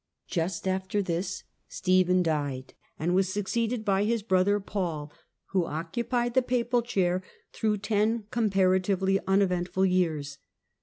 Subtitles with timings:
[0.27, 5.13] Just after this Stephen died and was succeeded by his brother Paul,
[5.49, 7.21] *ho occupied the Papal chair
[7.53, 10.39] through ten comparatively meventful years.